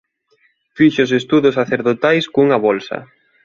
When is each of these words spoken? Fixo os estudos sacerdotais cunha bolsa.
Fixo 0.77 0.99
os 1.05 1.11
estudos 1.19 1.57
sacerdotais 1.59 2.25
cunha 2.33 2.57
bolsa. 2.67 2.97